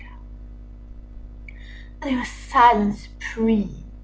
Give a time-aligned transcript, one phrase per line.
[2.01, 3.83] There was silence supreme!